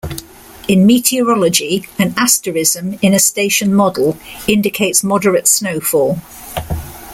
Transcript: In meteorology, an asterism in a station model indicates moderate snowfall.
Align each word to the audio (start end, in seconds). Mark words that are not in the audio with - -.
In 0.67 0.87
meteorology, 0.87 1.87
an 1.99 2.15
asterism 2.17 2.97
in 3.03 3.13
a 3.13 3.19
station 3.19 3.71
model 3.71 4.17
indicates 4.47 5.03
moderate 5.03 5.47
snowfall. 5.47 6.17